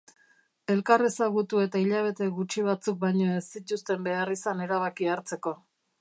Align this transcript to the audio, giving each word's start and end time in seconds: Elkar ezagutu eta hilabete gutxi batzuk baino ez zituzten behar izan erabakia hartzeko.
Elkar 0.75 1.03
ezagutu 1.09 1.61
eta 1.65 1.83
hilabete 1.83 2.29
gutxi 2.39 2.65
batzuk 2.69 2.99
baino 3.05 3.27
ez 3.35 3.45
zituzten 3.59 4.03
behar 4.09 4.33
izan 4.39 4.65
erabakia 4.69 5.17
hartzeko. 5.19 5.55